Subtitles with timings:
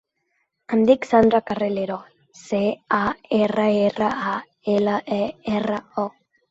[0.77, 1.99] Em dic Sandra Carralero:
[2.41, 2.63] ce,
[3.03, 3.05] a,
[3.43, 4.37] erra, erra, a,
[4.79, 5.27] ela, e,
[5.61, 6.13] erra, o.